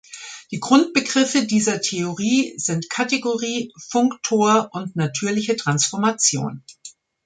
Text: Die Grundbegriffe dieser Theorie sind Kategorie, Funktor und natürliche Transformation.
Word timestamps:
Die 0.49 0.59
Grundbegriffe 0.59 1.45
dieser 1.45 1.79
Theorie 1.79 2.55
sind 2.57 2.89
Kategorie, 2.89 3.71
Funktor 3.77 4.69
und 4.71 4.95
natürliche 4.95 5.55
Transformation. 5.55 6.63